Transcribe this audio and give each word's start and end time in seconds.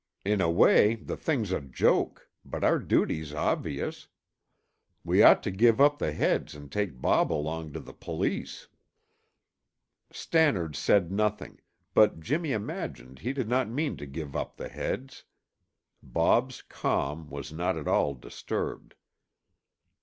In 0.25 0.41
a 0.41 0.49
way, 0.49 0.95
the 0.95 1.15
thing's 1.15 1.51
a 1.51 1.61
joke, 1.61 2.27
but 2.43 2.63
our 2.63 2.79
duty's 2.79 3.35
obvious. 3.35 4.07
We 5.03 5.21
ought 5.21 5.43
to 5.43 5.51
give 5.51 5.79
up 5.79 5.99
the 5.99 6.11
heads 6.11 6.55
and 6.55 6.71
take 6.71 6.99
Bob 6.99 7.31
along 7.31 7.73
to 7.73 7.79
the 7.81 7.93
police." 7.93 8.67
Stannard 10.11 10.75
said 10.75 11.11
nothing, 11.11 11.61
but 11.93 12.19
Jimmy 12.19 12.51
imagined 12.51 13.19
he 13.19 13.31
did 13.31 13.47
not 13.47 13.69
mean 13.69 13.95
to 13.97 14.07
give 14.07 14.35
up 14.35 14.57
the 14.57 14.69
heads. 14.69 15.23
Bob's 16.01 16.63
calm 16.63 17.29
was 17.29 17.53
not 17.53 17.77
at 17.77 17.87
all 17.87 18.15
disturbed. 18.15 18.95